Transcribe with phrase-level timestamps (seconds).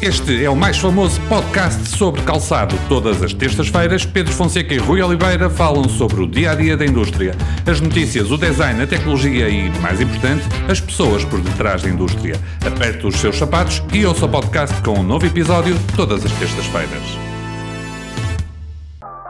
[0.00, 2.76] Este é o mais famoso podcast sobre calçado.
[2.86, 6.84] Todas as terças-feiras, Pedro Fonseca e Rui Oliveira falam sobre o dia a dia da
[6.84, 7.34] indústria,
[7.66, 12.36] as notícias, o design, a tecnologia e, mais importante, as pessoas por detrás da indústria.
[12.64, 17.02] Aperte os seus sapatos e ouça o podcast com um novo episódio todas as terças-feiras.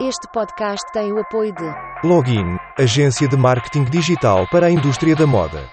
[0.01, 5.25] Este podcast tem o apoio de Login, agência de marketing digital para a indústria da
[5.25, 5.63] moda.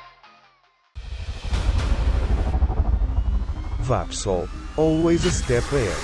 [3.80, 5.94] Vapsol, always a step ahead.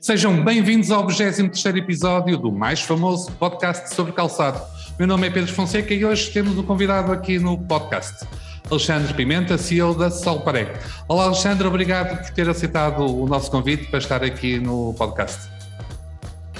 [0.00, 4.60] Sejam bem-vindos ao 23 episódio do mais famoso podcast sobre calçado.
[4.98, 8.26] Meu nome é Pedro Fonseca e hoje temos um convidado aqui no podcast.
[8.70, 10.72] Alexandre Pimenta, CEO da Solparé.
[11.08, 15.48] Olá Alexandre, obrigado por ter aceitado o nosso convite para estar aqui no podcast.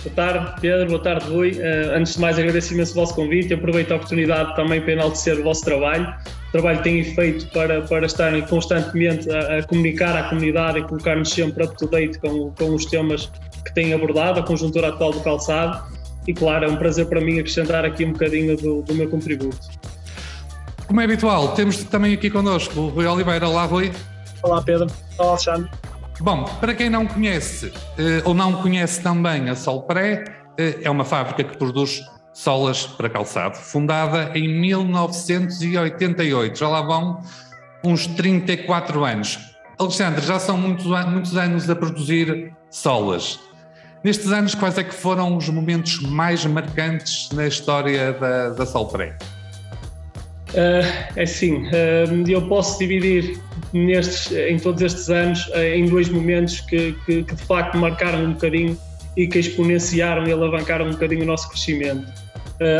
[0.05, 0.87] Boa tarde, Pedro.
[0.88, 1.52] Boa tarde, Rui.
[1.52, 3.55] Uh, antes de mais, agradeço imenso o vosso convite.
[3.55, 6.15] Aproveito a oportunidade também para enaltecer o vosso trabalho.
[6.55, 11.65] Trabalho têm feito para, para estarem constantemente a, a comunicar à comunidade e colocar-nos sempre
[11.65, 13.27] up-to-date com, com os temas
[13.65, 15.83] que têm abordado, a conjuntura atual do calçado.
[16.29, 19.59] E, claro, é um prazer para mim acrescentar aqui um bocadinho do, do meu contributo.
[20.87, 23.49] Como é habitual, temos também aqui connosco o Rui Oliveira.
[23.49, 23.91] Olá, Rui.
[24.41, 24.87] Olá, Pedro.
[25.18, 25.68] Olá, Alexandre.
[26.21, 30.23] Bom, para quem não conhece eh, ou não conhece também a Solpré,
[30.57, 32.01] eh, é uma fábrica que produz
[32.35, 37.23] solas para calçado, fundada em 1988, já lá vão
[37.82, 39.38] uns 34 anos.
[39.79, 43.40] Alexandre, já são muitos, muitos anos a produzir solas.
[44.02, 49.16] Nestes anos, quais é que foram os momentos mais marcantes na história da, da Solpré?
[50.51, 50.85] Uh,
[51.16, 53.40] é assim, uh, eu posso dividir
[53.73, 58.24] nestes, em todos estes anos uh, em dois momentos que, que, que, de facto marcaram
[58.24, 58.79] um bocadinho
[59.16, 62.07] e que exponenciaram e alavancaram um bocadinho o nosso crescimento.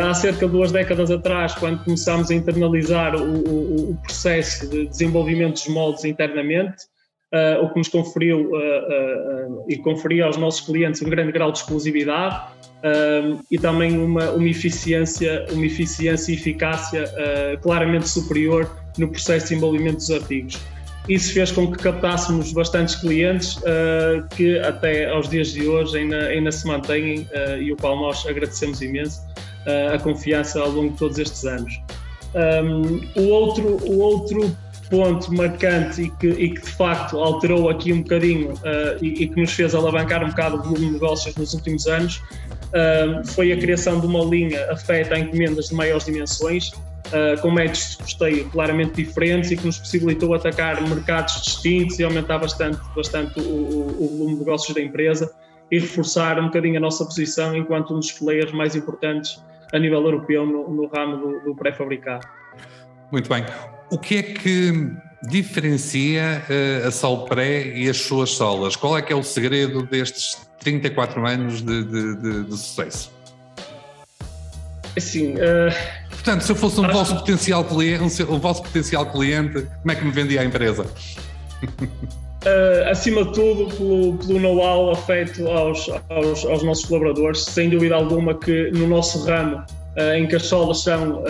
[0.03, 4.87] há cerca de duas décadas atrás, quando começámos a internalizar o, o, o processo de
[4.87, 6.85] desenvolvimento dos moldes internamente,
[7.61, 8.53] o que nos conferiu
[9.69, 12.41] e conferia aos nossos clientes um grande grau de exclusividade,
[13.51, 19.55] e também uma, uma, eficiência, uma eficiência e eficácia uh, claramente superior no processo de
[19.55, 20.61] desenvolvimento dos artigos.
[21.09, 26.19] Isso fez com que captássemos bastantes clientes uh, que até aos dias de hoje ainda,
[26.29, 29.23] ainda se mantêm uh, e o qual nós agradecemos imenso
[29.95, 31.81] a confiança ao longo de todos estes anos.
[32.35, 34.55] Um, o, outro, o outro
[34.91, 39.29] ponto marcante e que, e que, de facto alterou aqui um bocadinho uh, e, e,
[39.29, 43.53] que nos fez alavancar um bocado o volume de negócios nos últimos anos uh, foi
[43.53, 46.73] a criação de uma linha afeta a encomendas de maiores dimensões,
[47.09, 52.05] uh, com métodos de custeio claramente diferentes e que nos possibilitou atacar mercados distintos e
[52.05, 55.33] aumentar bastante, bastante o, o, o volume de negócios da empresa
[55.71, 59.43] e reforçar um bocadinho a nossa posição enquanto um dos players mais importantes
[59.73, 62.27] a nível europeu no, no ramo do, do pré-fabricado.
[63.11, 63.45] Muito bem.
[63.91, 64.91] O que é que
[65.29, 68.77] diferencia uh, a Solpré e as suas solas?
[68.77, 73.13] Qual é que é o segredo destes 34 anos de, de, de, de sucesso?
[74.97, 79.93] Assim, uh, Portanto, se eu fosse um vosso, potencial cliente, um, vosso potencial cliente, como
[79.93, 80.87] é que me vendia a empresa?
[81.63, 87.95] Uh, acima de tudo, pelo, pelo know-how afeito aos, aos, aos, nossos colaboradores, sem dúvida
[87.95, 91.23] alguma que no nosso ramo, uh, em que as solas são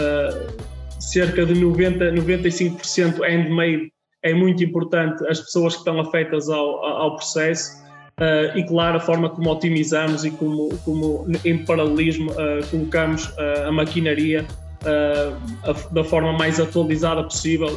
[1.00, 7.16] cerca de 90, 95% handmade, é muito importante as pessoas que estão afetas ao, ao
[7.16, 7.82] processo
[8.14, 13.66] Uh, e claro a forma como otimizamos e como, como em paralelismo uh, colocamos uh,
[13.66, 14.46] a maquinaria
[14.84, 17.68] a, da forma mais atualizada possível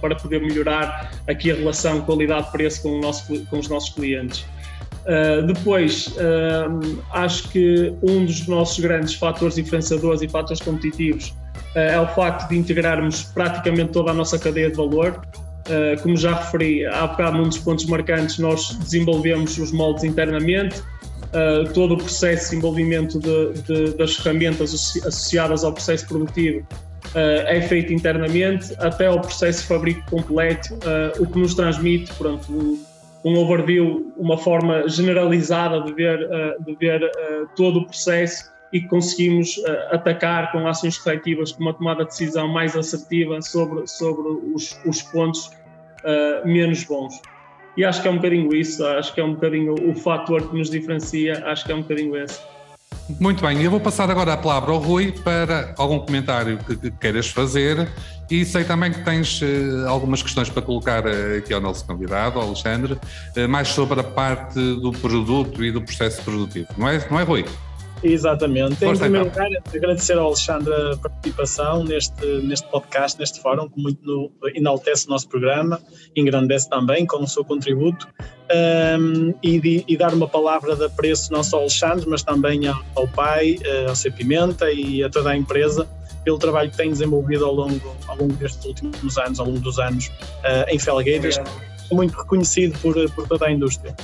[0.00, 3.00] para poder melhorar aqui a relação qualidade-preço com,
[3.46, 4.44] com os nossos clientes.
[5.46, 6.14] depois,
[7.12, 11.34] acho que um dos nossos grandes fatores diferenciadores e fatores competitivos
[11.74, 15.20] é o facto de integrarmos praticamente toda a nossa cadeia de valor,
[15.62, 20.82] Uh, como já referi há bocado, num dos pontos marcantes, nós desenvolvemos os moldes internamente.
[21.32, 24.74] Uh, todo o processo de desenvolvimento de, de, das ferramentas
[25.06, 30.78] associadas ao processo produtivo uh, é feito internamente, até ao processo de fabrico completo,
[31.18, 32.84] o que nos transmite pronto, um,
[33.24, 36.18] um, overview, uma forma generalizada de ver,
[36.66, 37.00] de ver
[37.56, 39.58] todo o processo e que conseguimos
[39.90, 45.00] atacar com ações corretivas, com uma tomada de decisão mais assertiva sobre, sobre os, os
[45.00, 45.50] pontos
[46.44, 47.22] menos bons.
[47.76, 50.56] E acho que é um bocadinho isso, acho que é um bocadinho o fator que
[50.56, 52.40] nos diferencia, acho que é um bocadinho esse.
[53.20, 56.90] Muito bem, eu vou passar agora a palavra ao Rui para algum comentário que, que
[56.90, 57.88] queiras fazer
[58.30, 62.38] e sei também que tens uh, algumas questões para colocar uh, aqui ao nosso convidado,
[62.38, 67.04] ao Alexandre, uh, mais sobre a parte do produto e do processo produtivo, não é,
[67.10, 67.44] não é Rui?
[68.02, 68.84] Exatamente.
[68.84, 74.04] Em primeiro lugar, agradecer ao Alexandre a participação neste, neste podcast, neste fórum, que muito
[74.04, 75.80] no- enaltece o nosso programa,
[76.16, 78.08] engrandece também com o seu contributo,
[78.54, 82.66] Ahm, e, di- e dar uma palavra de apreço não só ao Alexandre, mas também
[82.66, 84.10] ao, ao pai, eh, ao C.
[84.10, 85.88] Pimenta e a toda a empresa
[86.22, 89.78] pelo trabalho que tem desenvolvido ao longo, ao longo destes últimos anos, ao longo dos
[89.78, 90.10] anos,
[90.44, 91.38] eh, em Felgueiras,
[91.90, 93.94] muito reconhecido por, por toda a indústria.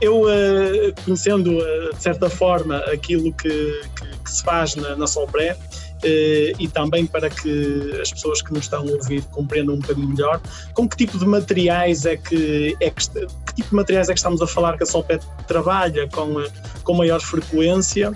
[0.00, 5.06] Eu, eh, conhecendo eh, de certa forma aquilo que, que- que se faz na, na
[5.06, 5.56] Solpré,
[6.04, 10.08] eh, e também para que as pessoas que nos estão a ouvir compreendam um bocadinho
[10.08, 10.40] melhor,
[10.74, 14.18] com que tipo de materiais é que, é que, que tipo de materiais é que
[14.18, 16.36] estamos a falar que a Solpré trabalha com,
[16.84, 18.12] com maior frequência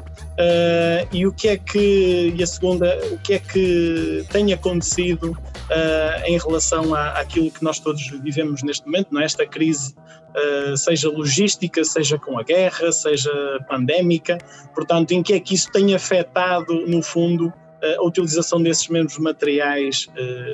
[1.12, 5.36] e o que é que, e a segunda, o que é que tem acontecido
[5.74, 9.26] eh, em relação à, àquilo que nós todos vivemos neste momento, não é?
[9.46, 9.94] crise,
[10.34, 13.30] eh, seja logística, seja com a guerra, seja
[13.68, 14.36] pandémica,
[14.74, 19.16] portanto, em que é que isso tem afetado, no fundo, eh, a utilização desses mesmos
[19.18, 20.08] materiais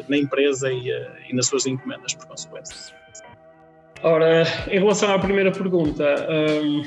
[0.09, 0.88] na empresa e,
[1.29, 2.94] e nas suas encomendas, por consequência.
[4.03, 6.05] Ora, em relação à primeira pergunta,
[6.62, 6.82] hum,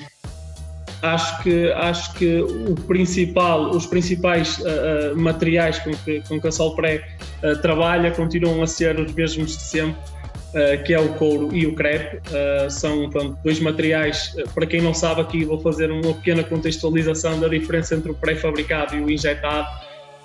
[1.01, 6.47] acho, que, acho que o principal, os principais ah, ah, materiais com que, com que
[6.47, 7.07] a Solpré
[7.43, 10.01] ah, trabalha continuam a ser os mesmos de sempre,
[10.85, 12.19] que é o couro e o crepe.
[12.69, 17.47] São pronto, dois materiais, para quem não sabe aqui vou fazer uma pequena contextualização da
[17.47, 19.69] diferença entre o pré-fabricado e o injetado.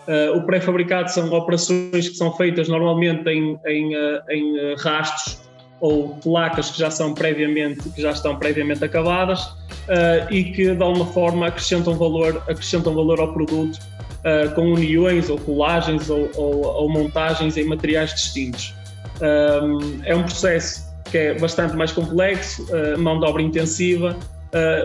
[0.09, 5.46] Uh, o pré-fabricado são operações que são feitas normalmente em, em, uh, em uh, rastros
[5.81, 10.83] ou placas que já são previamente que já estão previamente acabadas uh, e que de
[10.83, 16.65] alguma forma acrescentam valor acrescentam valor ao produto uh, com uniões ou colagens ou, ou,
[16.65, 18.75] ou montagens em materiais distintos
[19.21, 24.17] um, é um processo que é bastante mais complexo uh, mão de obra intensiva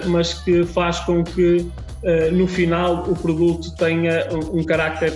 [0.08, 1.66] mas que faz com que
[2.34, 5.14] no final o produto tenha um, um carácter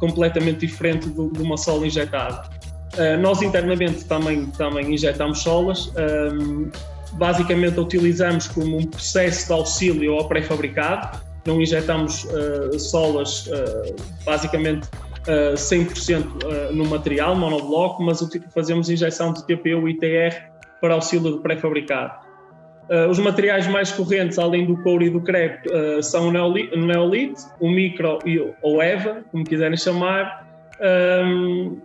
[0.00, 2.50] completamente diferente do, de uma sola injetada.
[2.94, 5.92] Uh, nós internamente também, também injetamos solas,
[6.34, 6.70] um,
[7.12, 13.48] basicamente a utilizamos como um processo de auxílio ao pré-fabricado, não injetamos uh, solas
[14.24, 14.88] basicamente
[15.54, 18.20] 100% no material, monobloco, mas
[18.54, 20.50] fazemos injeção de TPU e TR
[20.80, 22.30] para auxílio do pré-fabricado.
[22.90, 27.44] Uh, os materiais mais correntes, além do couro e do crepe, uh, são o neolite,
[27.60, 30.44] o, micro e o EVA, como quiserem chamar,
[31.24, 31.78] um,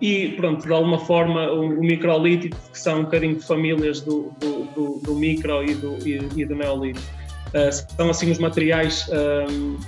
[0.00, 4.32] e pronto, de alguma forma o, o microlite, que são um bocadinho de famílias do,
[4.38, 7.00] do, do, do micro e do, e, e do neolite.
[7.48, 9.08] Uh, são assim os materiais
[9.50, 9.78] um,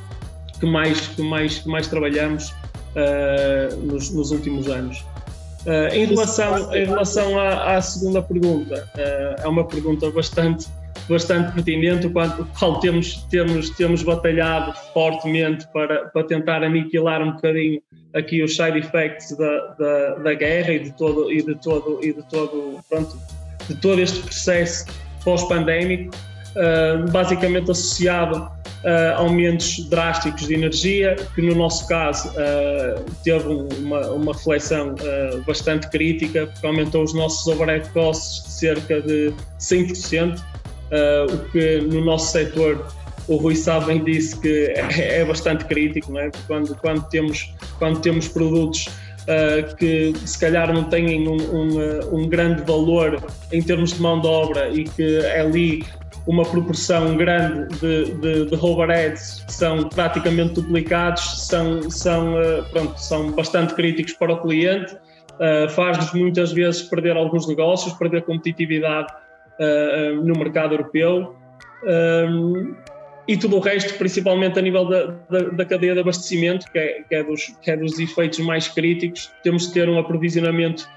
[0.58, 2.52] que, mais, que, mais, que mais trabalhamos
[3.84, 5.04] nos, nos últimos anos.
[5.66, 10.66] Uh, em relação, em relação à, à segunda pergunta, uh, é uma pergunta bastante,
[11.10, 17.82] bastante pertinente, o qual, temos, temos, temos batalhado fortemente para, para tentar aniquilar um bocadinho
[18.14, 22.12] aqui os side effects da, da, da guerra e de todo, e de todo, e
[22.12, 23.18] de todo, pronto,
[23.68, 24.86] de todo este processo
[25.24, 26.14] pós-pandémico,
[26.56, 28.48] uh, basicamente associado
[28.80, 35.44] Uh, aumentos drásticos de energia, que no nosso caso uh, teve uma, uma reflexão uh,
[35.44, 39.34] bastante crítica, porque aumentou os nossos overhead costs de cerca de
[40.90, 42.86] 100%, o que no nosso setor
[43.28, 46.30] o Rui Sá bem disse que é, é bastante crítico, não é?
[46.46, 48.88] quando, quando, temos, quando temos produtos
[49.78, 53.22] que se calhar não têm um, um, um grande valor
[53.52, 55.84] em termos de mão de obra e que é ali
[56.26, 63.00] uma proporção grande de, de, de overheads que são praticamente duplicados, são, são, uh, pronto,
[63.00, 69.12] são bastante críticos para o cliente, uh, faz-nos muitas vezes perder alguns negócios, perder competitividade
[69.60, 71.36] uh, no mercado europeu.
[71.84, 72.74] Um,
[73.28, 77.02] e tudo o resto, principalmente a nível da, da, da cadeia de abastecimento, que é,
[77.08, 80.88] que, é dos, que é dos efeitos mais críticos, temos de ter um aprovisionamento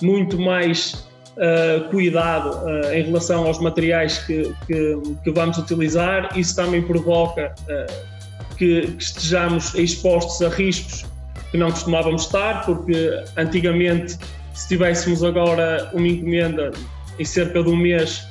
[0.00, 6.36] muito mais Uh, cuidado uh, em relação aos materiais que, que, que, vamos utilizar.
[6.36, 11.06] Isso também provoca uh, que, que, estejamos expostos a riscos
[11.50, 14.18] que não costumávamos estar, porque antigamente,
[14.52, 16.72] se tivéssemos agora uma encomenda
[17.20, 18.26] em cerca de um mês,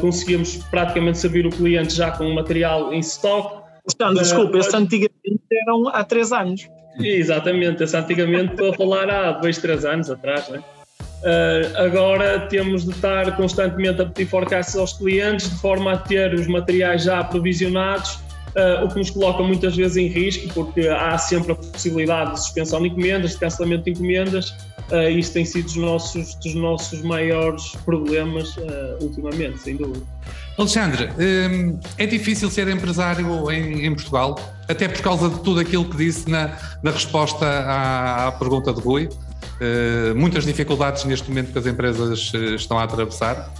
[0.00, 3.60] conseguíamos praticamente servir o cliente já com o material em stock.
[3.84, 6.68] Alexandre, desculpa, esse antigamente eram há três anos.
[6.98, 10.62] Exatamente, esse antigamente estou a falar há dois, três anos atrás, né?
[11.22, 16.32] Uh, agora temos de estar constantemente a pedir forecasts aos clientes de forma a ter
[16.32, 18.14] os materiais já aprovisionados,
[18.56, 22.40] uh, o que nos coloca muitas vezes em risco, porque há sempre a possibilidade de
[22.40, 24.54] suspensão de encomendas, de cancelamento de encomendas,
[24.92, 28.54] uh, isso tem sido dos nossos, dos nossos maiores problemas
[29.00, 30.04] ultimamente, sem dúvida.
[30.60, 35.86] Alexandre, hum, é difícil ser empresário em, em, Portugal, até por causa de tudo aquilo
[35.86, 39.08] que disse na, na resposta à, à, pergunta de Rui.
[39.60, 43.52] Uh, muitas dificuldades neste momento que as empresas eh, estão a atravessar.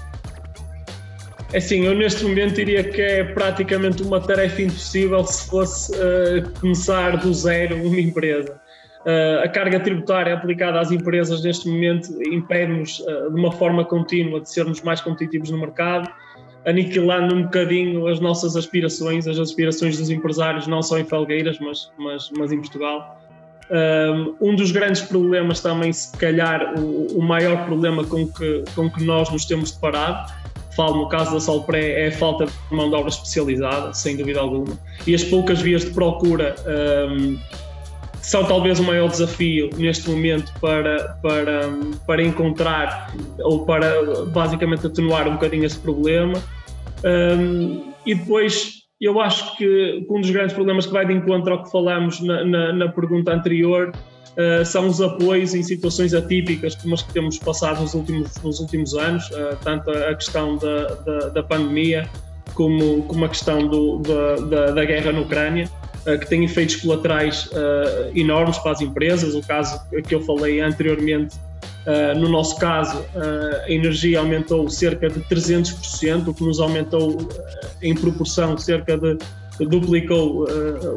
[1.53, 6.51] É assim, eu neste momento diria que é praticamente uma tarefa impossível se fosse uh,
[6.61, 8.61] começar do zero uma empresa.
[9.01, 14.41] Uh, a carga tributária aplicada às empresas neste momento impede-nos uh, de uma forma contínua
[14.41, 16.11] de sermos mais competitivos no mercado
[16.67, 21.91] aniquilando um bocadinho as nossas aspirações, as aspirações dos empresários, não só em Felgueiras, mas,
[21.99, 23.19] mas, mas em Portugal.
[24.41, 29.05] Um dos grandes problemas também, se calhar, o, o, maior problema com que, com que
[29.05, 30.33] nós nos temos deparado,
[30.75, 34.41] falo no caso da Solpré, é a falta de mão de obra especializada, sem dúvida
[34.41, 34.77] alguma,
[35.07, 37.39] e as poucas vias de procura um,
[38.23, 41.71] são talvez o maior desafio neste momento para, para,
[42.07, 46.35] para encontrar ou para basicamente atenuar um bocadinho esse problema.
[47.05, 51.63] Um, e depois eu acho que um dos grandes problemas que vai de encontro ao
[51.65, 56.95] que falamos na, na, na pergunta anterior uh, são os apoios em situações atípicas como
[56.95, 61.19] as que temos passado nos últimos, nos últimos anos, uh, tanto a questão da, da,
[61.31, 62.09] da pandemia
[62.55, 65.71] como, como a questão do, da, da, da guerra na Ucrânia.
[66.07, 69.35] Eh, que tem efeitos colaterais uh, enormes para as empresas.
[69.35, 71.37] O caso que eu falei anteriormente,
[71.87, 77.29] uh, no nosso caso, uh, a energia aumentou cerca de 300%, o que nos aumentou
[77.83, 79.19] em proporção cerca de
[79.59, 80.47] duplicou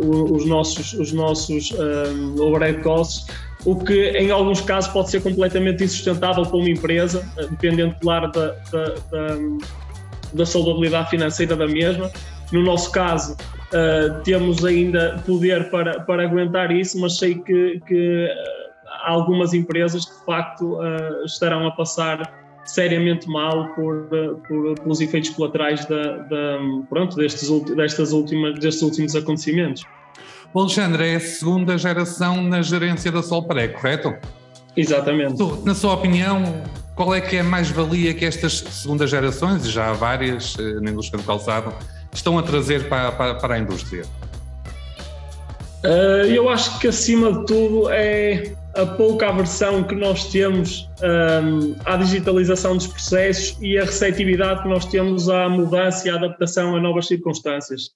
[0.02, 1.74] os nossos, os nossos
[2.40, 3.28] overhead costs,
[3.66, 8.56] o que em alguns casos pode ser completamente insustentável para uma empresa, dependendo, claro, da,
[8.72, 9.38] da, da,
[10.32, 12.10] da saudabilidade financeira da mesma.
[12.54, 13.36] No nosso caso,
[13.74, 18.30] Uh, temos ainda poder para, para aguentar isso, mas sei que, que
[19.04, 24.08] há algumas empresas que de facto uh, estarão a passar seriamente mal por,
[24.48, 29.84] por pelos efeitos colaterais da, da, pronto, destes, destas últimas, destes últimos acontecimentos.
[30.54, 34.14] O Alexandre é a segunda geração na gerência da Solpré, correto?
[34.78, 35.42] Exatamente.
[35.66, 36.64] Na sua opinião,
[36.96, 40.80] qual é que é a mais-valia que estas segundas gerações, e já há várias eh,
[40.80, 41.74] na indústria do calçado,
[42.18, 44.04] estão a trazer para, para, para a indústria?
[45.84, 51.76] Uh, eu acho que acima de tudo é a pouca aversão que nós temos um,
[51.86, 56.76] à digitalização dos processos e a receptividade que nós temos à mudança e à adaptação
[56.76, 57.92] a novas circunstâncias.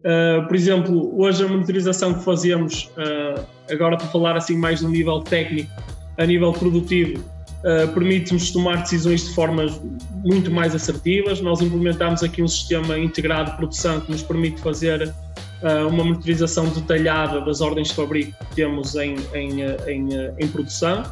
[0.00, 4.88] Uh, por exemplo, hoje a monitorização que fazemos, uh, agora para falar assim mais do
[4.88, 5.70] nível técnico,
[6.16, 7.24] a nível produtivo,
[7.66, 9.80] uh, permite-nos tomar decisões de formas
[10.24, 11.40] muito mais assertivas.
[11.40, 16.68] Nós implementamos aqui um sistema integrado de produção que nos permite fazer uh, uma monitorização
[16.68, 20.08] detalhada das ordens de fabrico que temos em, em, em,
[20.38, 21.02] em produção.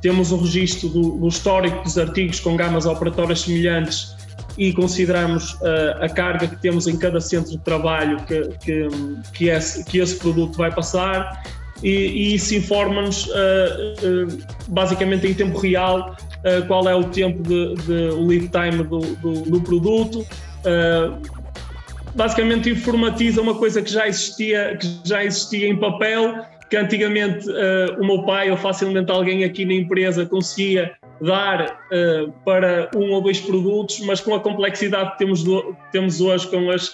[0.00, 4.14] Temos o registro do, do, histórico dos artigos com gamas operatórias semelhantes
[4.56, 8.88] e consideramos uh, a carga que temos em cada centro de trabalho que, que,
[9.34, 11.42] que, esse, que esse produto vai passar
[11.82, 17.42] e, e isso informa-nos uh, uh, basicamente em tempo real uh, qual é o tempo
[17.42, 20.26] de, de lead time do, do, do produto.
[22.14, 27.46] basicamente informatiza uma coisa que já existia, que já existia em papel, que antigamente
[28.00, 31.78] o meu pai ou facilmente alguém aqui na empresa conseguia dar
[32.44, 36.70] para um ou dois produtos, mas com a complexidade que temos, do, temos hoje com
[36.70, 36.92] as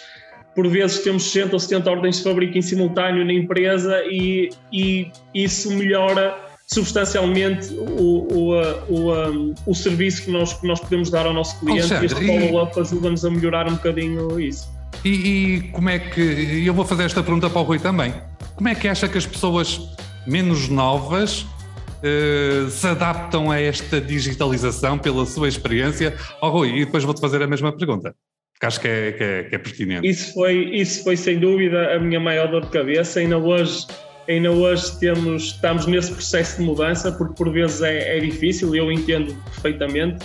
[0.55, 5.11] por vezes temos 60 ou 70 ordens de fabrico em simultâneo na empresa e, e
[5.35, 8.53] isso melhora substancialmente o, o,
[8.89, 12.49] o, o serviço que nós, que nós podemos dar ao nosso cliente Alexandre, e este
[12.49, 14.71] follow-up ajuda-nos a melhorar um bocadinho isso.
[15.05, 18.15] E, e, como é que, eu vou fazer esta pergunta para o Rui também,
[18.55, 19.81] como é que acha que as pessoas
[20.27, 26.15] menos novas uh, se adaptam a esta digitalização pela sua experiência?
[26.41, 28.15] Oh, Rui, e depois vou-te fazer a mesma pergunta
[28.63, 30.09] que acho que é, que é, que é pertinente.
[30.09, 33.19] Isso foi, isso foi sem dúvida a minha maior dor de cabeça.
[33.19, 33.89] Ainda hoje,
[34.29, 38.79] ainda hoje temos, estamos nesse processo de mudança, porque por vezes é, é difícil e
[38.79, 40.25] eu entendo perfeitamente.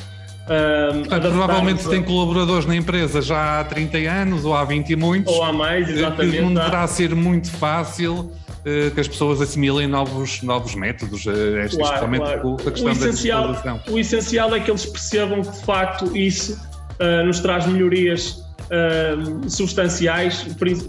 [0.49, 5.33] Um, provavelmente tem colaboradores na empresa já há 30 anos ou há 20 e muitos.
[5.33, 6.39] Ou há mais, exatamente.
[6.39, 12.07] Não deverá ser muito fácil uh, que as pessoas assimilem novos, novos métodos, uh, claro,
[12.07, 12.57] claro.
[12.67, 16.66] a questão o essencial, da O essencial é que eles percebam que de facto isso
[16.99, 20.45] uh, nos traz melhorias uh, substanciais,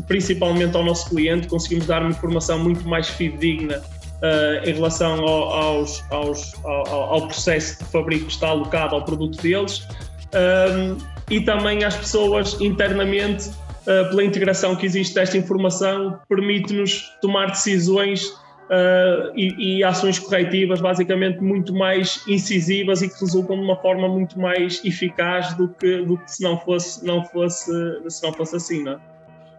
[0.06, 1.46] principalmente ao nosso cliente.
[1.48, 7.26] Conseguimos dar uma informação muito mais fidedigna uh, em relação ao, aos, aos, ao, ao,
[7.26, 9.86] processo de fabrico que está alocado ao produto deles
[11.30, 13.50] e também às pessoas internamente.
[14.10, 18.30] pela integração que existe desta informação, permite-nos tomar decisões
[18.68, 24.08] uh, e, e, ações corretivas basicamente muito mais incisivas e que resultam de uma forma
[24.08, 27.70] muito mais eficaz do que, do que se não fosse, não fosse,
[28.08, 28.98] se não fosse assim, não é?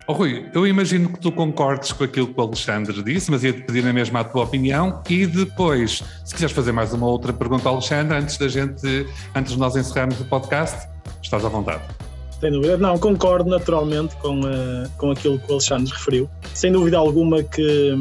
[0.08, 3.62] Oh, Rui, eu imagino que tu concordes com aquilo que o Alexandre disse, mas ia-te
[3.62, 7.70] pedir na mesma a tua opinião e depois, se quiseres fazer mais uma outra pergunta
[7.70, 10.90] ao Alexandre, antes da gente, antes de nós encerrarmos o podcast,
[11.22, 11.84] estás à vontade.
[12.40, 12.78] Sem dúvida.
[12.78, 16.28] Não, concordo naturalmente com, uh, com aquilo que o Alexandre referiu.
[16.56, 17.96] Sem dúvida alguma que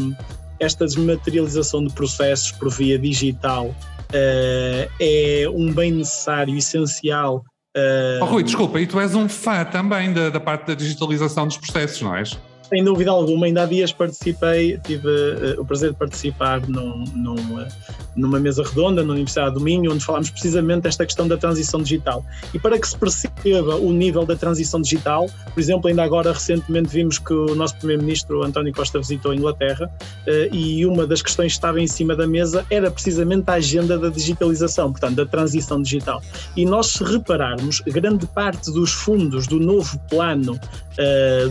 [0.61, 7.45] esta desmaterialização de processos por via digital uh, é um bem necessário, essencial
[7.77, 8.23] Uh...
[8.23, 11.59] Oh, Rui, desculpa, e tu és um fã também da, da parte da digitalização dos
[11.59, 12.39] processos, não és?
[12.69, 17.35] Sem dúvida alguma, ainda há dias participei, tive uh, o prazer de participar num, num,
[17.35, 17.67] uh,
[18.15, 22.23] numa mesa redonda na Universidade do Minho, onde falámos precisamente desta questão da transição digital.
[22.53, 26.89] E para que se perceba o nível da transição digital, por exemplo, ainda agora recentemente
[26.89, 29.91] vimos que o nosso Primeiro-Ministro António Costa visitou a Inglaterra
[30.27, 33.99] uh, e uma das questões que estava em cima da mesa era precisamente a agenda
[33.99, 36.21] da digitalização, portanto, da transição digital.
[36.55, 40.61] E nós, se repararmos, grande parte dos fundos do novo plano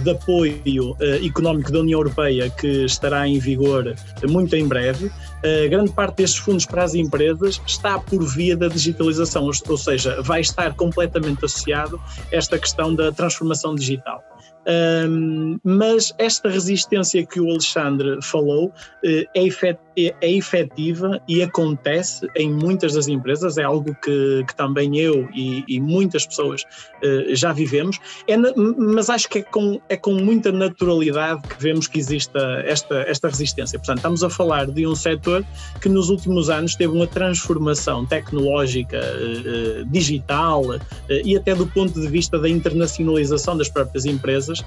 [0.04, 3.96] de apoio eh, económico da União Europeia que estará em vigor
[4.28, 5.12] muito em breve,
[5.44, 10.22] eh, grande parte destes fundos para as empresas está por via da digitalização, ou seja,
[10.22, 12.00] vai estar completamente associado
[12.32, 14.22] a esta questão da transformação digital.
[14.68, 22.28] Um, mas esta resistência que o Alexandre falou é, efet é, é efetiva e acontece
[22.36, 27.36] em muitas das empresas, é algo que, que também eu e, e muitas pessoas uh,
[27.36, 31.88] já vivemos, é na, mas acho que é com, é com muita naturalidade que vemos
[31.88, 32.32] que existe
[32.66, 33.80] esta, esta resistência.
[33.80, 35.44] Portanto, estamos a falar de um setor
[35.82, 40.64] que nos últimos anos teve uma transformação tecnológica, uh, digital
[41.10, 44.64] e até do ponto de vista da internacionalização das próprias empresas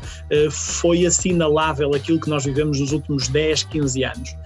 [0.51, 4.37] foi assinalável aquilo que nós vivemos nos últimos 10, 15 anos.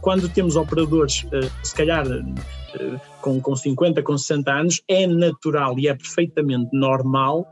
[0.00, 5.78] Quando temos operadores, eh, se calhar eh, com, com 50, com 60 anos, é natural
[5.78, 7.50] e é perfeitamente normal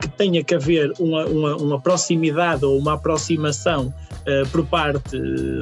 [0.00, 3.92] que tenha que haver uma, uma, uma proximidade ou uma aproximação
[4.50, 5.20] por parte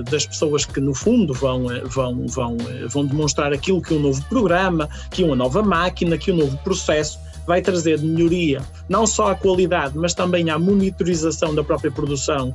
[0.08, 2.56] das pessoas que, no fundo, vão, vão, vão,
[2.88, 7.18] vão demonstrar aquilo que um novo programa, que uma nova máquina, que um novo processo
[7.46, 12.54] vai trazer melhoria não só à qualidade, mas também à monitorização da própria produção.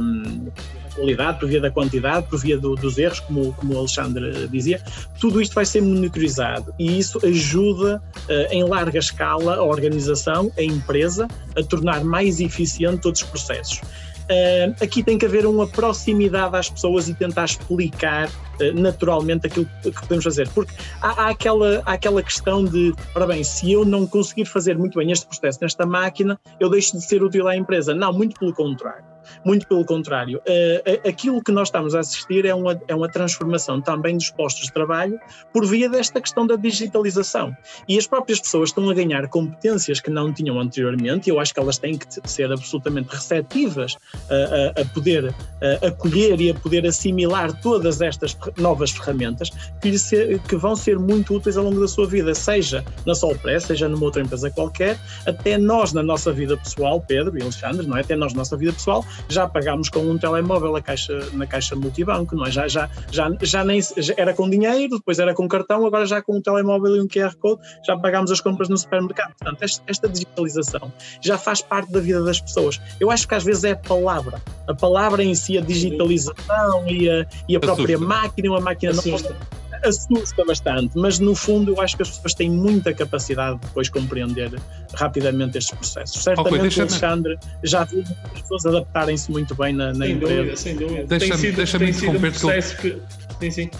[0.00, 0.48] Um,
[0.94, 4.82] qualidade, por via da quantidade, por via do, dos erros, como, como o Alexandre dizia,
[5.20, 10.62] tudo isto vai ser monitorizado e isso ajuda uh, em larga escala a organização, a
[10.62, 13.80] empresa, a tornar mais eficiente todos os processos.
[14.24, 19.68] Uh, aqui tem que haver uma proximidade às pessoas e tentar explicar uh, naturalmente aquilo
[19.82, 20.48] que podemos fazer.
[20.48, 24.78] Porque há, há, aquela, há aquela questão de, ora bem, se eu não conseguir fazer
[24.78, 27.94] muito bem este processo nesta máquina, eu deixo de ser útil à empresa.
[27.94, 29.13] Não, muito pelo contrário.
[29.44, 30.38] Muito pelo contrário.
[30.38, 34.66] Uh, aquilo que nós estamos a assistir é uma, é uma transformação também dos postos
[34.66, 35.18] de trabalho
[35.52, 37.56] por via desta questão da digitalização.
[37.88, 41.52] E as próprias pessoas estão a ganhar competências que não tinham anteriormente, e eu acho
[41.52, 43.96] que elas têm que ser absolutamente receptivas
[44.30, 45.34] a, a, a poder
[45.82, 50.98] a, acolher e a poder assimilar todas estas novas ferramentas que, ser, que vão ser
[50.98, 54.98] muito úteis ao longo da sua vida, seja na Solpress, seja numa outra empresa qualquer,
[55.26, 58.00] até nós na nossa vida pessoal, Pedro e Alexandre, não é?
[58.00, 61.74] Até nós na nossa vida pessoal, já pagámos com um telemóvel a caixa, na caixa
[61.76, 62.50] multibanco, não é?
[62.50, 66.22] Já, já, já, já nem já era com dinheiro, depois era com cartão, agora já
[66.22, 69.34] com um telemóvel e um QR Code, já pagámos as compras no supermercado.
[69.38, 72.80] Portanto, esta, esta digitalização já faz parte da vida das pessoas.
[73.00, 77.08] Eu acho que às vezes é a palavra, a palavra em si, a digitalização e
[77.08, 79.30] a, e a própria máquina, uma máquina Assusta.
[79.30, 83.66] não assusta bastante, mas no fundo eu acho que as pessoas têm muita capacidade de
[83.66, 84.52] depois compreender
[84.94, 86.22] rapidamente estes processos.
[86.22, 88.02] Certamente okay, o Alexandre já viu
[88.34, 90.36] as pessoas adaptarem-se muito bem na, na sem empresa.
[90.36, 91.04] Dúvida, sem dúvida.
[91.06, 92.98] Deixa-me deixa interromper um processo que...
[93.40, 93.70] Sim, sim.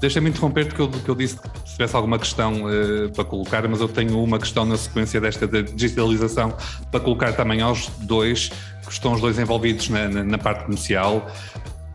[0.00, 3.66] Deixa-me interromper porque eu, que eu disse que se tivesse alguma questão uh, para colocar,
[3.66, 6.54] mas eu tenho uma questão na sequência desta digitalização
[6.90, 8.50] para colocar também aos dois,
[8.84, 11.26] que estão os dois envolvidos na, na, na parte comercial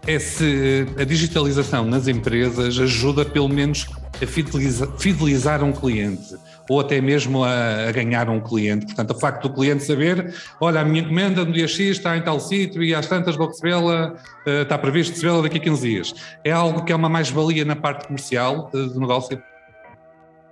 [0.07, 3.87] é se a digitalização nas empresas ajuda pelo menos
[4.21, 6.35] a fidelizar, fidelizar um cliente
[6.69, 8.85] ou até mesmo a, a, ganhar um cliente.
[8.85, 12.21] Portanto, o facto do cliente saber, olha, a minha encomenda no dia X está em
[12.21, 14.13] tal sítio e às tantas vou recebê-la,
[14.45, 16.13] uh, está previsto recebê-la daqui a 15 dias.
[16.43, 19.41] É algo que é uma mais-valia na parte comercial uh, do negócio?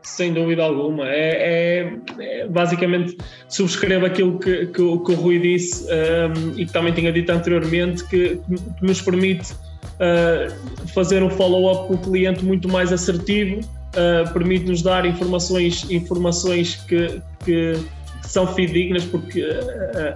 [0.10, 1.08] Sem dúvida alguma.
[1.08, 3.16] É, é, é basicamente
[3.48, 8.04] subscrevo aquilo que, que, que o Rui disse um, e que também tinha dito anteriormente,
[8.06, 14.34] que, que nos permite uh, fazer um follow-up com o cliente muito mais assertivo, uh,
[14.34, 17.80] permite-nos dar informações, informações que, que,
[18.24, 19.56] são fidedignas, porque uh,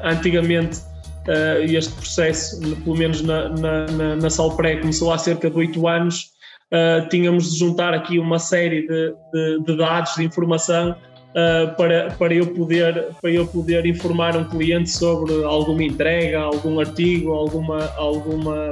[0.03, 0.79] antigamente
[1.27, 5.88] uh, este processo, pelo menos na, na, na, na Salpré, começou há cerca de oito
[5.88, 6.33] anos,
[6.73, 12.12] uh, tínhamos de juntar aqui uma série de, de, de dados, de informação, uh, para,
[12.12, 17.86] para, eu poder, para eu poder informar um cliente sobre alguma entrega, algum artigo, alguma,
[17.95, 18.71] alguma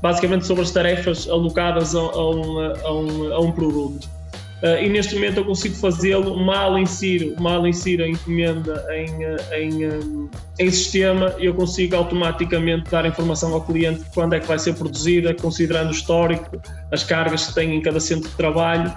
[0.00, 4.15] basicamente sobre as tarefas alocadas a, a, um, a um, a um produto.
[4.62, 9.08] Uh, e neste momento eu consigo fazê-lo mal insiro, mal insiro a encomenda em,
[9.52, 14.58] em, em sistema, eu consigo automaticamente dar informação ao cliente de quando é que vai
[14.58, 16.58] ser produzida, considerando o histórico,
[16.90, 18.90] as cargas que tem em cada centro de trabalho.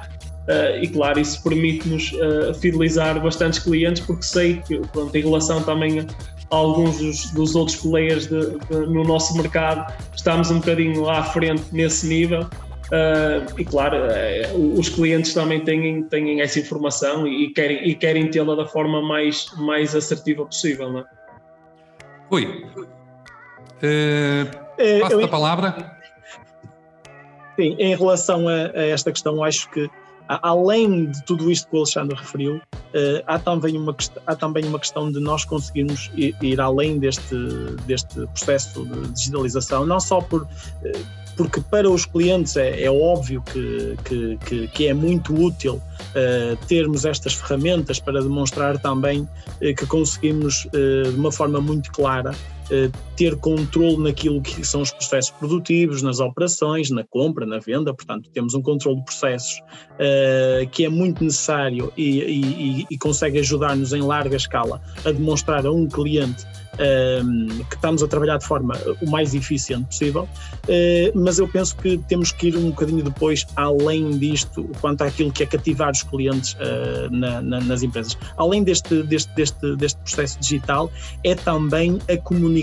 [0.48, 5.62] Uh, e claro, isso permite-nos uh, fidelizar bastantes clientes, porque sei que, pronto, em relação
[5.62, 6.06] também a
[6.56, 11.64] alguns dos, dos outros players de, de, no nosso mercado, estamos um bocadinho à frente
[11.72, 12.48] nesse nível
[12.90, 18.32] Uh, e claro, uh, os clientes também têm, têm essa informação e querem, e querem
[18.32, 20.92] tê-la da forma mais, mais assertiva possível.
[20.92, 21.06] Não é?
[22.32, 22.66] Rui,
[23.78, 26.00] uh, passo a palavra.
[27.56, 29.88] Sim, em relação a, a, esta questão, acho que
[30.30, 33.96] além de tudo isto que o Alexandre referiu, uh, há, também uma,
[34.28, 37.36] há também uma questão de nós conseguirmos ir, além deste,
[37.88, 40.48] deste processo de digitalização, não só por
[41.36, 43.96] porque para os clientes é, é óbvio que,
[44.46, 49.26] que, que, é muito útil uh, termos estas ferramentas para demonstrar também
[49.62, 52.36] que conseguimos, de uma forma muito clara,
[53.16, 58.30] ter controle naquilo que são os processos produtivos, nas operações, na compra, na venda, portanto,
[58.32, 59.62] temos um controle de processos
[60.72, 65.72] que é muito necessário e, e, e consegue ajudar-nos em larga escala a demonstrar a
[65.72, 66.46] um cliente
[66.80, 70.30] Ehm, que estamos a trabalhar de forma o mais eficiente possível,
[70.70, 75.30] eh, mas eu penso que temos que ir um bocadinho depois além disto, quanto àquilo
[75.30, 78.18] que é cativar os clientes eh, na, na, nas empresas.
[78.38, 80.90] Além deste, deste, deste, deste processo digital,
[81.22, 82.59] é também a comunicação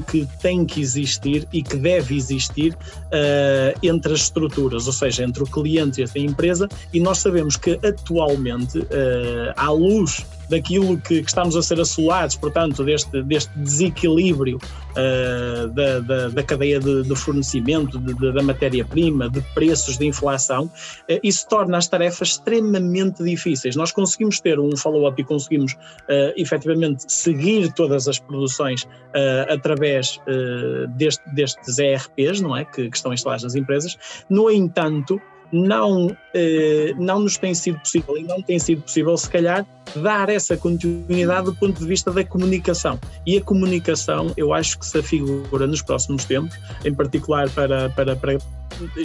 [0.00, 5.42] que tem que existir e que deve existir uh, entre as estruturas, ou seja, entre
[5.42, 11.22] o cliente e a empresa, e nós sabemos que atualmente, uh, à luz daquilo que,
[11.22, 17.04] que, estamos a ser assolados, portanto, deste, deste desequilíbrio uh, da, da, da, cadeia de,
[17.04, 22.30] de fornecimento, de, de, da matéria-prima, de preços, de inflação, uh, isso torna as tarefas
[22.30, 23.76] extremamente difíceis.
[23.76, 30.20] Nós conseguimos ter um follow-up e conseguimos uh, efetivamente seguir todas as produções uh, através
[30.96, 32.64] deste, destes ERPs, não é?
[32.64, 33.96] Que, que estão instalados nas empresas.
[34.28, 35.20] No entanto,
[35.52, 40.28] não, eh, não nos tem sido possível e não tem sido possível, se calhar, dar
[40.28, 42.98] essa continuidade do ponto de vista da comunicação.
[43.26, 48.14] E a comunicação, eu acho que se afigura nos próximos tempos, em particular para, para,
[48.16, 48.38] para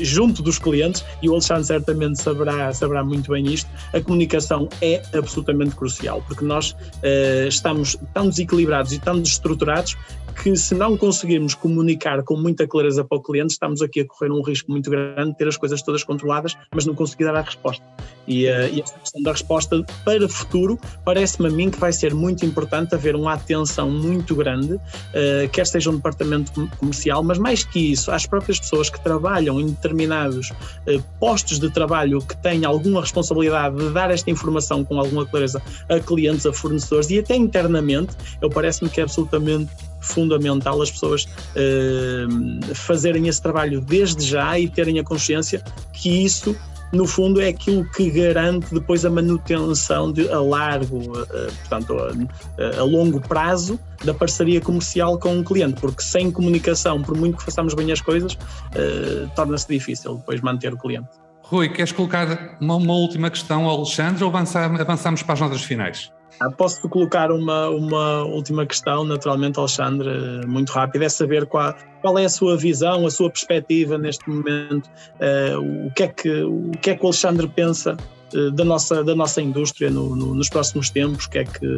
[0.01, 5.01] junto dos clientes, e o Alexandre certamente saberá, saberá muito bem isto, a comunicação é
[5.13, 9.97] absolutamente crucial, porque nós eh, estamos tão desequilibrados e tão desestruturados
[10.41, 14.31] que se não conseguirmos comunicar com muita clareza para o cliente, estamos aqui a correr
[14.31, 17.41] um risco muito grande de ter as coisas todas controladas, mas não conseguir dar a
[17.41, 17.83] resposta.
[18.27, 21.93] E, uh, e esta questão da resposta para o futuro, parece-me a mim que vai
[21.93, 27.37] ser muito importante haver uma atenção muito grande, uh, quer seja um departamento comercial, mas
[27.37, 32.35] mais que isso, às próprias pessoas que trabalham em determinados uh, postos de trabalho que
[32.37, 37.19] têm alguma responsabilidade de dar esta informação com alguma clareza a clientes, a fornecedores e
[37.19, 39.71] até internamente, eu parece-me que é absolutamente
[40.05, 45.63] fundamental as pessoas uh, fazerem esse trabalho desde já e terem a consciência
[45.93, 46.55] que isso
[46.91, 51.25] no fundo é aquilo que garante depois a manutenção de, a largo, uh,
[51.59, 57.01] portanto, a, a, longo prazo da parceria comercial com o um cliente, porque sem comunicação,
[57.01, 61.09] por muito que façamos bem as coisas, uh, torna-se difícil depois manter o cliente.
[61.41, 66.14] Rui, queres colocar uma, uma última questão ao Alexandre ou avançamos para as notas finais?
[66.39, 72.19] Ah, posso colocar uma, uma última questão, naturalmente, Alexandre, muito rápida, é saber qual, qual
[72.19, 76.71] é a sua visão, a sua perspectiva neste momento, uh, o, que é que, o
[76.81, 77.95] que é que o Alexandre pensa
[78.33, 81.77] uh, da, nossa, da nossa indústria no, no, nos próximos tempos, o que é que,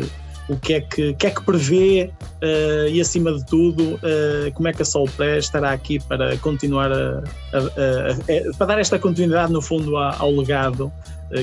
[0.50, 4.00] o que é que, que, é que prevê uh, e, acima de tudo,
[4.56, 8.80] como é que a Solpré estará aqui para continuar a, a, a, a, para dar
[8.80, 10.92] esta continuidade, no fundo, ao legado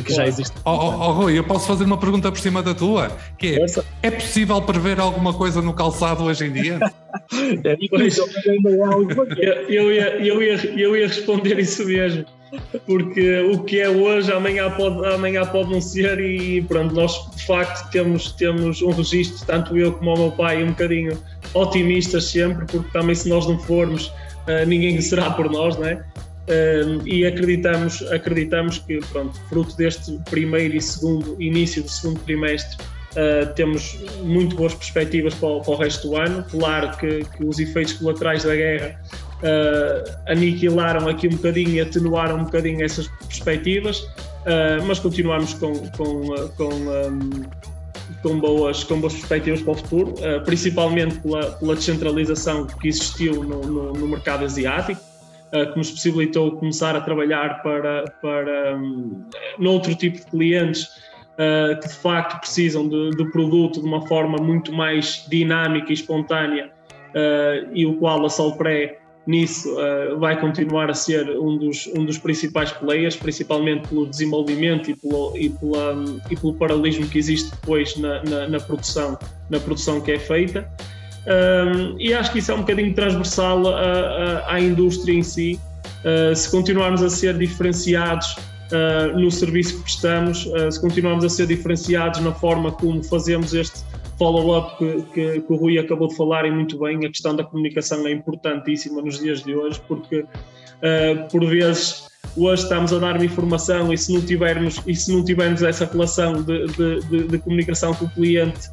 [0.04, 0.56] que já existe.
[0.64, 3.10] Oh, oh, oh, Rui, eu posso fazer uma pergunta por cima da tua?
[3.38, 3.66] Que é,
[4.02, 6.78] é possível prever alguma coisa no calçado hoje em dia?
[7.64, 8.26] é difícil,
[9.68, 12.24] eu, ia, eu, ia, eu ia responder isso mesmo.
[12.86, 17.46] Porque o que é hoje, amanhã pode, amanhã pode não ser, e pronto, nós de
[17.46, 21.18] facto temos, temos um registro, tanto eu como o meu pai, um bocadinho
[21.52, 26.04] otimistas sempre, porque também se nós não formos, uh, ninguém será por nós, não é?
[27.06, 32.76] E acreditamos, acreditamos que, pronto, fruto deste primeiro e segundo início do segundo trimestre,
[33.14, 36.44] Uh, temos muito boas perspectivas para o, para o, resto do ano.
[36.50, 39.00] Claro que, que os efeitos colaterais da guerra
[39.38, 45.74] uh, aniquilaram aqui um bocadinho e atenuaram um bocadinho essas perspectivas, uh, mas continuamos com,
[45.90, 47.44] com, com, um,
[48.20, 53.60] com, boas, com boas perspectivas para o futuro, principalmente pela, pela descentralização que existiu no,
[53.60, 55.00] no, no mercado asiático.
[55.72, 59.24] Que nos possibilitou começar a trabalhar para, para um,
[59.58, 60.84] noutro tipo de clientes
[61.34, 65.94] uh, que de facto precisam de, de, produto de uma forma muito mais dinâmica e
[65.94, 66.70] espontânea
[67.10, 72.04] uh, e o qual a Solpré nisso uh, vai continuar a ser um dos, um
[72.04, 77.50] dos principais players, principalmente pelo desenvolvimento e pelo, e, pela, e pelo paralelismo que existe
[77.50, 80.70] depois na, na, na produção, na produção que é feita.
[81.26, 85.58] Um, e acho que isso é um bocadinho transversal à, à, à indústria em si.
[86.04, 91.30] Uh, se continuarmos a ser diferenciados uh, no serviço que prestamos, uh, se continuarmos a
[91.30, 93.80] ser diferenciados na forma como fazemos este
[94.18, 97.42] follow-up que, que, que, o Rui acabou de falar e muito bem, a questão da
[97.42, 100.24] comunicação é importantíssima nos dias de hoje, porque
[101.32, 102.06] por vezes
[102.36, 106.42] hoje estamos a dar informação e se não tivermos, e se não tivermos essa relação
[106.42, 108.68] de, de, de, de comunicação com o cliente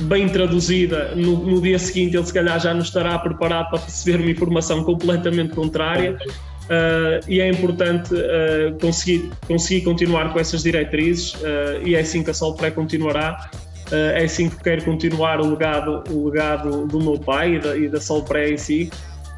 [0.00, 4.20] bem traduzida, no, no, dia seguinte ele se calhar já não estará preparado para receber
[4.20, 6.16] uma informação completamente contrária
[6.64, 12.22] Uh, e é importante uh, conseguir, conseguir continuar com essas diretrizes uh, e é assim
[12.22, 13.50] que a Solpré continuará.
[13.92, 17.88] é assim que quero continuar o legado, o legado do meu pai e da, e
[17.88, 18.90] da Solpré em si.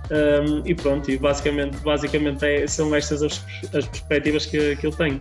[0.09, 4.93] Um, e pronto, e basicamente, basicamente é, são estas as, as perspectivas que, que eu
[4.93, 5.19] tenho.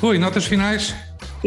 [0.00, 0.96] Rui, notas finais?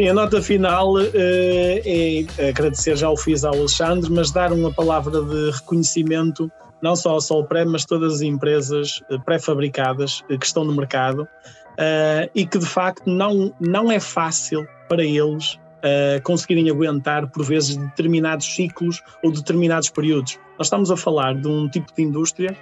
[0.00, 5.20] Sim, a nota final é agradecer, já o fiz ao Alexandre, mas dar uma palavra
[5.20, 10.64] de reconhecimento não só a Solpré, mas todas as empresas eh, pré-fabricadas eh, que estão
[10.64, 16.70] no mercado uh, e que de facto não, não é fácil para eles uh, conseguirem
[16.70, 20.38] aguentar por vezes determinados ciclos ou determinados períodos.
[20.56, 22.56] Nós estamos a falar de um tipo de indústria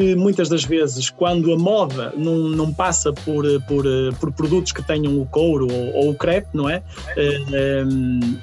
[0.00, 3.84] que muitas das vezes, quando a moda não, não passa por, por,
[4.18, 6.82] por produtos que tenham o couro ou, ou o crepe, não é?
[7.18, 7.84] Eh,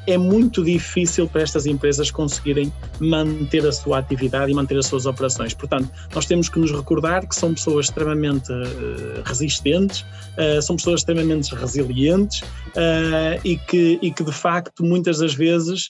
[0.06, 5.08] é muito difícil para estas empresas conseguirem manter a sua atividade e manter as suas
[5.08, 5.56] operações.
[5.56, 10.06] Portanto, nós temos que nos recordar que são pessoas extremamente eh, resistentes,
[10.38, 12.43] eh, são pessoas extremamente resilientes
[13.43, 15.89] e, que, e que, de facto, muitas das vezes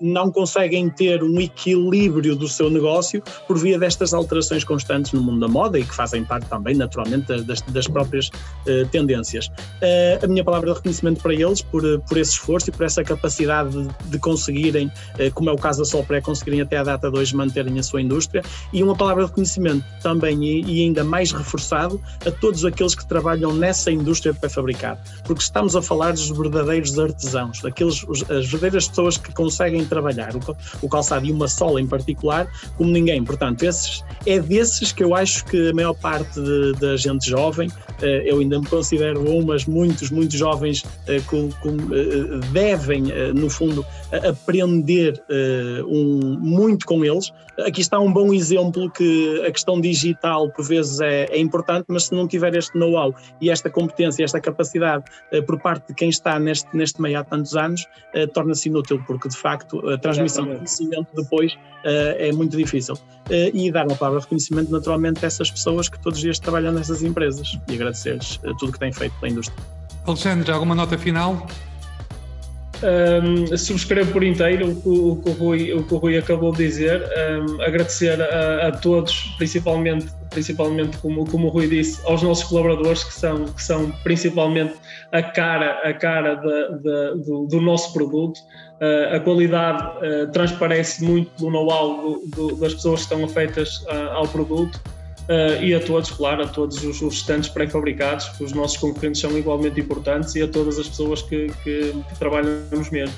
[0.00, 5.40] não conseguem ter um equilíbrio do seu negócio por via destas alterações constantes no mundo
[5.40, 9.46] da moda e que fazem parte também, naturalmente, das, das próprias uh, tendências.
[9.46, 12.84] Uh, a minha palavra de reconhecimento para eles por, eh, por esse esforço e por
[12.84, 16.82] essa capacidade de, de conseguirem, uh, como é o caso da Solpré, conseguirem até a
[16.82, 20.84] data de hoje manterem a sua indústria e uma palavra de reconhecimento também e, e
[20.84, 25.82] ainda mais reforçado a todos aqueles que trabalham nessa indústria de pré-fabricado, porque estamos a
[25.82, 30.32] falar dos verdadeiros artesãos, aqueles, as verdadeiras pessoas que conseguem trabalhar
[30.82, 33.22] o, calçado e uma sola em particular como ninguém.
[33.24, 36.40] Portanto, esses, é desses que eu acho que a maior parte
[36.80, 37.70] da gente jovem,
[38.02, 43.04] eh, eu ainda me considero um, mas muitos, muitos jovens eh, com, com, eh, devem,
[43.34, 43.84] no fundo,
[44.28, 45.22] aprender
[45.86, 47.32] um, muito com eles.
[47.66, 52.04] Aqui está um bom exemplo que a questão digital, por vezes, é, é importante, mas
[52.04, 55.04] se não tiver este know-how e esta competência, esta capacidade
[55.46, 57.86] por parte de quem está neste, neste meio há tantos anos,
[58.34, 61.58] torna-se inútil, porque de facto a transmissão de conhecimento depois uh,
[62.18, 62.94] é muito difícil.
[62.94, 66.38] Uh, e dar uma palavra de reconhecimento naturalmente a essas pessoas que todos os dias
[66.38, 69.58] trabalham nessas empresas e agradecer-lhes uh, tudo que têm feito pela indústria.
[70.06, 71.46] Alexandre, alguma nota final?
[72.82, 77.02] Um, subscrevo por inteiro o, que o, Rui, o que o Rui acabou de dizer,
[77.02, 83.02] um, agradecer a, a, todos, principalmente, principalmente como, como o Rui disse, aos nossos colaboradores
[83.02, 84.74] que são, que são principalmente
[85.10, 88.38] a cara, a cara de, de, do, do, nosso produto.
[88.78, 92.20] Uh, a qualidade uh, transparece muito do know-how
[92.60, 94.78] das pessoas que estão afeitas uh, ao produto
[95.28, 99.36] Uh, e a todos, claro, a todos os, os pré-fabricados, que os nossos concorrentes são
[99.36, 103.16] igualmente importantes, e a todas as pessoas que, que, que trabalham nos mesmos.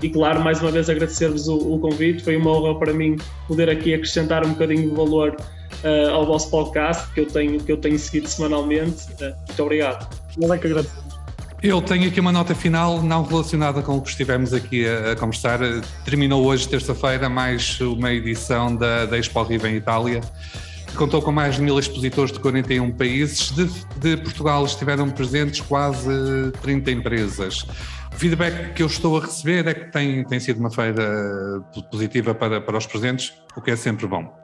[0.00, 3.16] E claro, mais uma vez agradecer-vos o, o, convite, foi uma honra para mim
[3.48, 5.34] poder aqui acrescentar um bocadinho de valor
[5.82, 9.06] uh, ao vosso podcast, que eu tenho, que eu tenho seguido semanalmente.
[9.14, 10.08] Uh, muito obrigado.
[10.36, 11.08] Nós é que agradecemos.
[11.60, 15.16] Eu tenho aqui uma nota final, não relacionada com o que estivemos aqui a, a
[15.16, 15.58] conversar.
[16.04, 20.20] Terminou hoje, terça-feira, mais uma edição da, da Expo Riva em Itália
[20.96, 23.50] contou com mais de mil expositores de 41 países.
[23.50, 27.66] De, de, Portugal estiveram presentes quase 30 empresas.
[28.12, 32.34] O feedback que eu estou a receber é que tem, tem sido uma feira positiva
[32.34, 34.34] para, para os presentes, o que é sempre bom.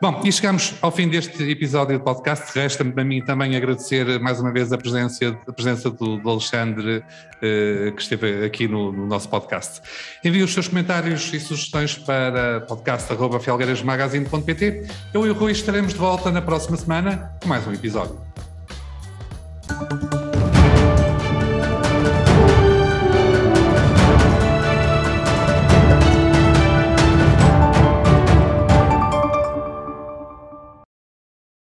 [0.00, 2.54] Bom, e chegamos ao fim deste episódio do podcast.
[2.54, 7.02] Resta-me para mim também agradecer mais uma vez a presença, a presença do, do Alexandre,
[7.40, 9.80] eh, que esteve aqui no, no, nosso podcast.
[10.22, 14.86] Envie os seus comentários e sugestões para podcast.felgueirasmagazine.pt.
[15.14, 18.20] Eu e o Rui estaremos de volta na próxima semana com mais um episódio.